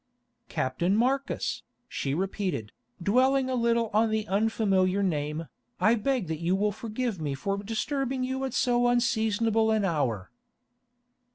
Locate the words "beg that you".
5.93-6.55